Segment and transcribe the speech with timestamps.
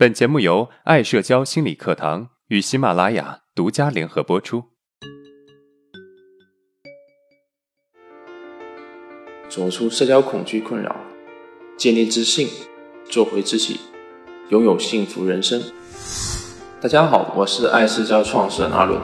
[0.00, 4.64] 本节目由爱社交心理课堂与喜马拉雅独家联合播出。
[9.50, 10.96] 走出社交恐惧困扰，
[11.76, 12.48] 建立自信，
[13.10, 13.78] 做回自己，
[14.48, 15.62] 拥有幸福人生。
[16.80, 18.98] 大家好，我是爱社交创始人阿伦。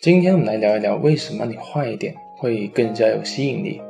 [0.00, 3.82] 今天我们来聊一聊，为什么你坏一点会更加有吸引力。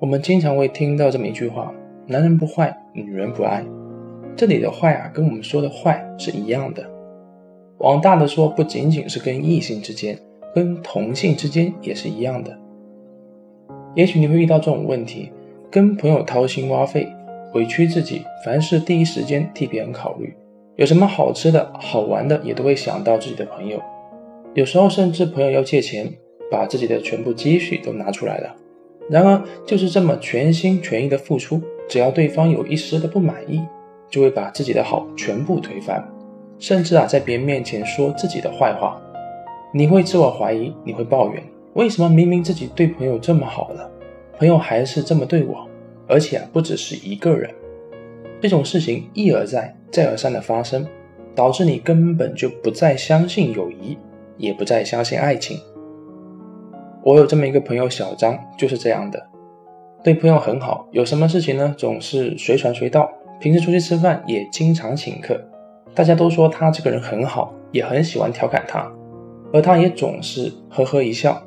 [0.00, 1.70] 我们经常会听到这么一句话
[2.06, 3.64] ：“男人不坏，女人不爱。”
[4.36, 6.84] 这里的坏啊，跟我们说的坏是一样的。
[7.78, 10.18] 往大的说，不仅仅是跟异性之间，
[10.54, 12.56] 跟同性之间也是一样的。
[13.94, 15.32] 也许你会遇到这种问题：
[15.70, 17.08] 跟朋友掏心挖肺，
[17.54, 20.34] 委屈自己，凡事第一时间替别人考虑，
[20.76, 23.80] 有什么好吃的好玩的，也都会想到自己的朋友。
[24.54, 26.12] 有时候甚至朋友要借钱，
[26.50, 28.54] 把自己的全部积蓄都拿出来了。
[29.08, 33.62] 然而，就是这么全心全意的付出，只要对方有一丝的不满意，
[34.10, 36.02] 就会把自己的好全部推翻，
[36.58, 39.00] 甚至啊，在别人面前说自己的坏话。
[39.72, 41.42] 你会自我怀疑，你会抱怨，
[41.74, 43.90] 为什么明明自己对朋友这么好了，
[44.38, 45.66] 朋友还是这么对我？
[46.08, 47.50] 而且啊，不只是一个人，
[48.40, 50.86] 这种事情一而再、再而三的发生，
[51.34, 53.98] 导致你根本就不再相信友谊，
[54.38, 55.58] 也不再相信爱情。
[57.02, 59.28] 我有这么一个朋友小张，就是这样的，
[60.06, 63.10] 对朋友很好，有什么事情呢，总是随传随到。
[63.40, 65.36] 平时出去吃饭也经常请客，
[65.96, 68.88] 大家都说他这个人很好，也很喜欢调侃他，
[69.52, 71.42] 而他也总是呵呵一笑。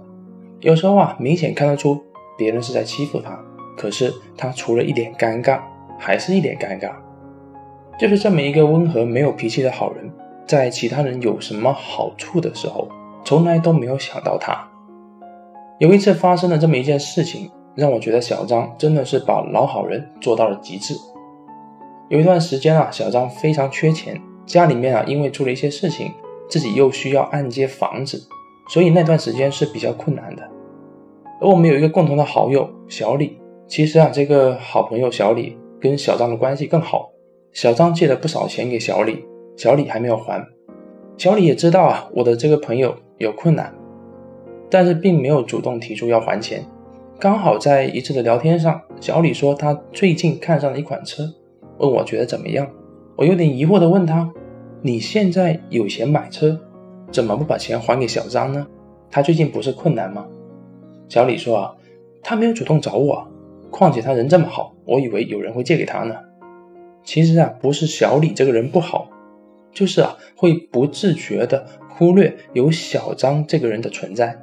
[0.60, 2.02] 有时候啊，明显看得出
[2.38, 3.40] 别人是在欺负他，
[3.78, 5.62] 可是他除了一脸尴尬，
[5.98, 6.92] 还是一脸尴尬。
[7.98, 10.12] 就是这么一个温和没有脾气的好人，
[10.46, 12.90] 在其他人有什么好处的时候，
[13.24, 14.68] 从来都没有想到他。
[15.78, 20.94] 有一次发生了这么一件事情，让我觉得小张真的是把老好人做到了极致。
[22.10, 26.12] 有一段时间啊，小张非常缺钱，家里面啊因为出了一些事情，
[26.50, 28.22] 自己又需要按揭房子，
[28.70, 30.44] 所以那段时间是比较困难的。
[31.42, 37.12] 而我们有一个共同的好友小李，其实啊这个好朋友小李跟小张的关系更好，
[37.54, 39.24] 小张借了不少钱给小李，
[39.56, 40.46] 小李还没有还，
[41.18, 43.74] 小李也知道啊我的这个朋友有困难。
[44.72, 46.64] 但是并没有主动提出要还钱。
[47.20, 51.24] 刚好在一次的聊天上，小李说他最近看上了一款车，
[51.78, 52.66] 问我觉得怎么样。
[53.18, 54.32] 我有点疑惑的问他
[54.82, 56.58] ：“你现在有钱买车，
[57.12, 58.66] 怎么不把钱还给小张呢？
[59.12, 60.26] 他最近不是困难吗？”
[61.10, 61.76] 小李说：“啊，
[62.24, 63.28] 他没有主动找我，
[63.70, 66.16] 况且他人这么好，我以为有人会借给他呢。
[67.04, 69.10] 其实啊，不是小李这个人不好，
[69.74, 74.40] 就是啊，会不自觉的忽略有小张这个人的存在。”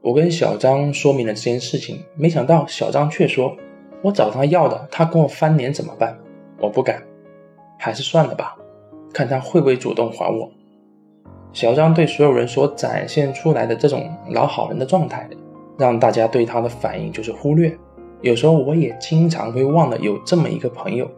[0.00, 3.56] 我跟小张说明了这件事情，没想到小张却说
[4.00, 6.16] ：“我找他要的，他跟我翻脸怎么办？
[6.60, 7.02] 我不敢，
[7.78, 8.56] 还是算了吧，
[9.12, 10.48] 看他会不会主动还我。”
[11.52, 15.28] 小张对所有人所展现出来的这种老好人的状态，
[15.76, 17.76] 让大家对他的反应就是忽略。
[18.20, 21.10] 有时候我也经常会忘了有这么一个朋友，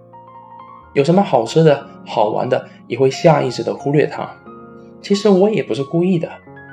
[0.94, 4.26] 有什么好吃的好玩的，也会下意识的忽略他。
[5.02, 6.30] 其实我也不是故意的，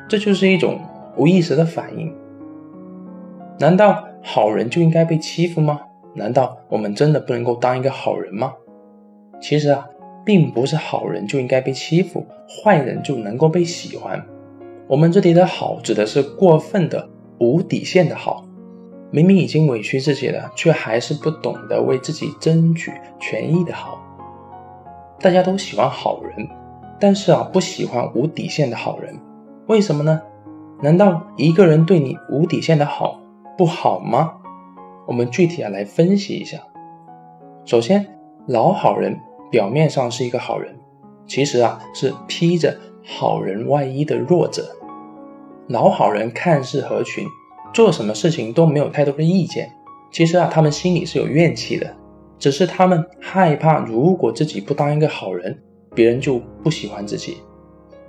[0.07, 0.79] 这就是一种。
[1.17, 2.15] 无意识的反应，
[3.59, 5.81] 难道好人就应该被欺负吗？
[6.13, 8.53] 难道我们真的不能够当一个好人吗？
[9.41, 9.87] 其实啊，
[10.23, 14.23] 并不是好人就应该被欺负，坏人就能够被喜欢。
[14.87, 18.45] 我们这里的好指的是过分的、无底线的好。
[19.09, 23.99] 明明已经委屈自己了，却还是不懂得为自己争取权益的好。
[25.19, 26.47] 大家都喜欢好人，
[26.99, 29.17] 但是啊，不喜欢无底线的好人，
[29.67, 30.21] 为什么呢？
[30.81, 33.19] 难道一个人对你无底线的好
[33.57, 34.33] 不好吗？
[35.07, 36.59] 我们具体啊来分析一下。
[37.65, 38.05] 首先，
[38.47, 40.75] 老好人表面上是一个好人，
[41.25, 44.63] 其实啊是披着好人外衣的弱者。
[45.67, 47.25] 老好人看似合群，
[47.73, 49.71] 做什么事情都没有太多的意见。
[50.11, 51.91] 其实啊，他们心里是有怨气的，
[52.37, 55.59] 只是他们害怕，如果自己不当一个好人，
[55.95, 57.37] 别人就不喜欢自己。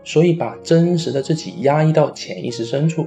[0.09, 3.07] 所以把真实的自己压抑到潜意识深处，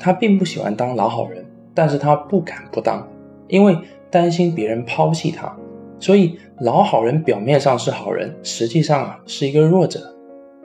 [0.00, 3.06] 他并不喜欢当老好人，但是他不敢不当，
[3.48, 3.76] 因为
[4.10, 5.54] 担心别人抛弃他。
[6.00, 10.00] 所以老好人表面上是好人，实际上啊是一个弱者。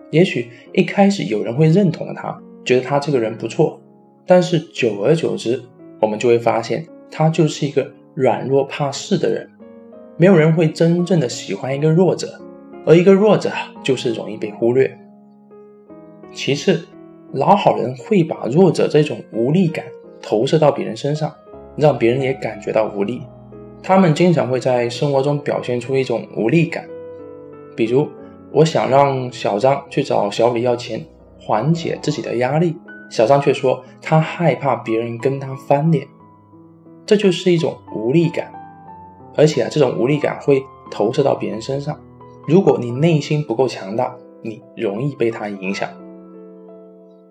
[0.10, 3.78] 也许一开始有人会认同他，觉得他这个人不错，
[4.26, 5.62] 但是久而久之，
[6.00, 9.50] 我们就会发现他就是一个软弱怕事的人。
[10.16, 12.40] 没有人会真正的喜欢一个弱者，
[12.86, 13.52] 而一个弱者
[13.84, 14.98] 就是容易被忽略。
[16.34, 16.88] 其次，
[17.34, 19.86] 老好人会把弱者这种无力感
[20.22, 21.34] 投射到别人身上，
[21.76, 23.22] 让别人也感觉到无力。
[23.84, 26.88] 他们经常会在生活中表现出一种无力感，
[27.76, 28.08] 比如
[28.52, 31.04] 我想让小张去找小李要钱，
[31.40, 32.76] 缓解自己的压力，
[33.10, 36.08] 小张却说他害怕别人跟他翻脸，
[37.06, 38.54] 这就是一种无力感，
[39.36, 42.00] 而且啊，这种无力感会投射到别人身上。
[42.48, 45.90] 如果你内心不够强大，你容易被他影响。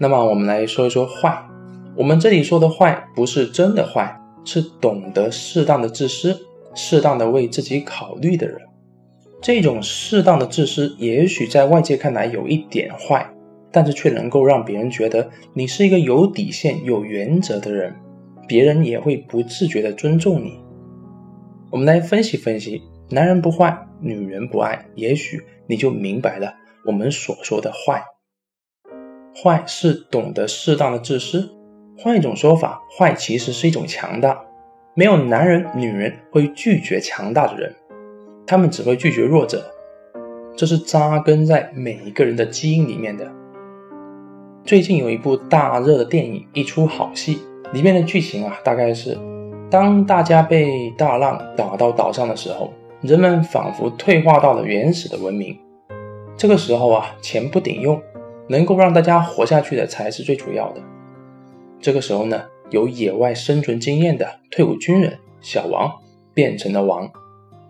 [0.01, 1.47] 那么我们来说一说坏，
[1.95, 4.17] 我们这里说的坏不是真的坏。
[4.43, 6.35] 是懂得适当的自私，
[6.75, 8.59] 适当的为自己考虑的人。
[9.43, 13.31] 这种适当的自私，也许在外界看来有一点坏，
[13.71, 17.95] 但是却能够让别人觉得你是一个有底线、有原则的人，
[18.49, 20.59] 别人也会不自觉的尊重你。
[21.71, 26.55] 我们来分析分析，男人不坏，女人不爱，也许你就明白了
[26.87, 28.03] 我们所说的坏。
[29.43, 31.49] 坏是懂得适当的自私。
[31.99, 34.39] 换一种说法，坏其实是一种强大。
[34.95, 37.75] 没有男人、女人会拒绝强大的人，
[38.47, 39.65] 他们只会拒绝弱者。
[40.57, 43.31] 这是扎根在每一个人的基因里面的。
[44.65, 47.37] 最近有一部大热的电影《一出好戏》，
[47.73, 49.17] 里面的剧情啊，大概是
[49.71, 52.71] 当大家被大浪打到岛上的时候，
[53.01, 55.57] 人们仿佛退化到了原始的文明。
[56.37, 58.01] 这个时候啊，钱不顶用，
[58.51, 60.83] 能够让大家活下去的才是最主要的。
[61.81, 65.89] 这个时候呢，有野外生存经验的退伍军人小王
[66.35, 67.09] 变成了王，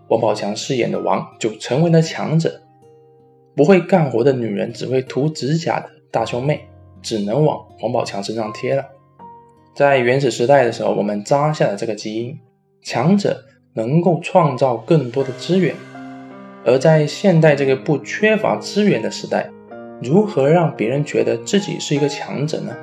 [0.08, 2.62] 王宝强饰演的王就成为了强者。
[3.54, 6.66] 不会干活的女人，只会涂指甲的大胸妹，
[7.02, 8.86] 只能往王宝强身上贴了。
[9.74, 12.38] 在原始时代的时候，我们扎下了这个基因，
[12.82, 13.44] 强者
[13.74, 15.74] 能够创造更多的资源。
[16.64, 19.50] 而在现代这个不缺乏资源的时代，
[20.02, 22.74] 如何让别人觉得自己是一个强者呢？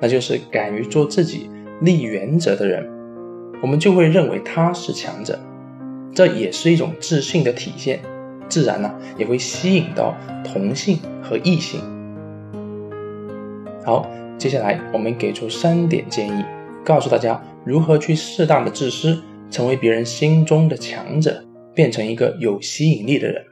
[0.00, 1.48] 那就是敢于做自己、
[1.80, 2.84] 立原则的人，
[3.62, 5.38] 我们就会认为他是强者，
[6.12, 8.00] 这也是一种自信的体现，
[8.48, 10.14] 自然呢也会吸引到
[10.44, 11.80] 同性和异性。
[13.84, 16.44] 好，接下来我们给出三点建议，
[16.84, 21.44] 告诉大家如何去适当的自私，成为别人心中的强者，
[21.74, 23.44] 变成一个有吸引力的人。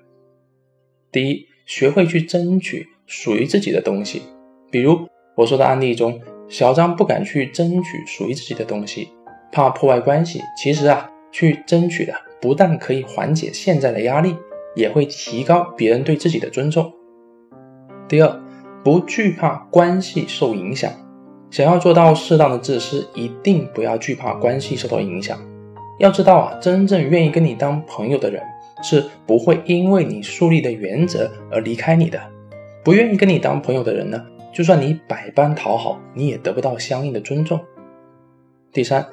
[1.12, 4.22] 第一，学会去争取属于自己的东西，
[4.70, 6.20] 比如我说的案例中。
[6.48, 9.08] 小张不敢去争取属于自己的东西，
[9.50, 10.42] 怕破坏关系。
[10.54, 12.12] 其实啊，去争取的
[12.42, 14.36] 不但可以缓解现在的压力，
[14.76, 16.92] 也会提高别人对自己的尊重。
[18.06, 18.38] 第二，
[18.84, 20.92] 不惧怕关系受影响。
[21.50, 25.38] 想要做到适当的自私，一定不要惧怕关系受到影响。
[26.00, 28.42] 要知道啊，真正愿意跟你当朋友的人，
[28.82, 32.20] 是不会因为你树立的原则而离开你的。
[32.84, 34.22] 不愿意跟你当朋友的人呢？
[34.52, 37.58] 就算你百般讨好，你也得不到相应的尊重。
[38.70, 39.06] 第三，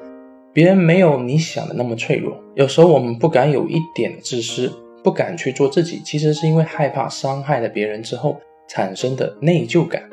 [0.52, 2.38] 别人没有你想的那么脆弱。
[2.56, 4.70] 有时候我们不敢有一点自私，
[5.04, 8.38] 不敢去做自己，其实是因为害怕伤害了别人之后
[8.68, 10.04] 产生的内疚感。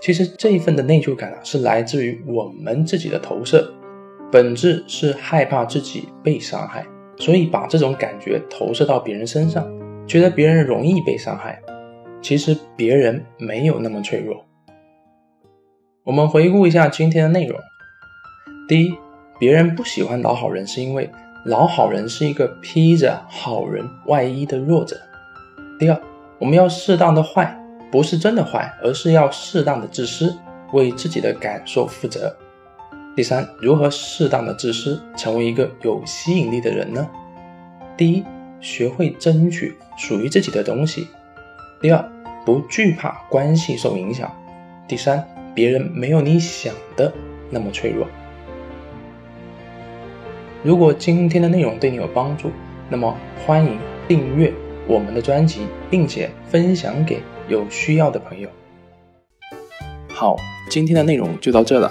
[0.00, 3.72] 其实这一份的内疚感啊，是来自于我们自己的投射，
[4.32, 6.84] 本质是害怕自己被伤害，
[7.18, 9.66] 所以把这种感觉投射到别人身上，
[10.06, 11.60] 觉得别人容易被伤害。
[12.20, 14.44] 其实别人没有那么脆弱。
[16.04, 17.58] 我们回顾一下今天的内容。
[18.66, 18.94] 第一，
[19.38, 21.10] 别人不喜欢老好人，是因为
[21.44, 24.96] 老好人是一个披着好人外衣的弱者。
[25.78, 26.00] 第二，
[26.38, 27.56] 我们要适当的坏，
[27.90, 30.36] 不是真的坏，而是要适当的自私，
[30.72, 32.36] 为自己的感受负责。
[33.18, 37.10] 第三，如何适当的自私，成为一个有吸引力的人呢？
[37.96, 38.22] 第一，
[38.60, 41.02] 学会争取属于自己的东西；
[41.80, 42.08] 第二，
[42.46, 44.28] 不惧怕关系受影响；
[44.86, 45.28] 第三。
[45.52, 47.12] 别人没有你想的
[47.50, 48.06] 那么脆弱。
[50.62, 52.52] 如果今天的内容对你有帮助，
[52.88, 53.12] 那么
[53.44, 54.54] 欢迎订阅
[54.86, 58.48] 我们的专辑，并且分享给有需要的朋友。
[60.08, 60.36] 好，
[60.70, 61.90] 今天的内容就到这了。